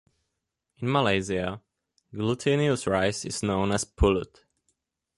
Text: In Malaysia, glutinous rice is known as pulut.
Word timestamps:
In 0.77 0.91
Malaysia, 0.91 1.61
glutinous 2.11 2.87
rice 2.87 3.23
is 3.23 3.43
known 3.43 3.71
as 3.71 3.85
pulut. 3.85 4.45